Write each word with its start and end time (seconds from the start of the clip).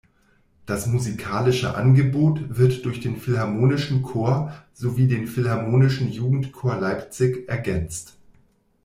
Das 0.65 0.87
musikalische 0.87 1.75
Angebot 1.75 2.57
wird 2.57 2.85
durch 2.85 3.01
den 3.01 3.17
Philharmonischen 3.17 4.01
Chor 4.01 4.51
sowie 4.73 5.07
den 5.07 5.27
Philharmonischen 5.27 6.07
Jugendchor 6.09 6.75
Leipzig 6.79 7.47
ergänzt. 7.47 8.17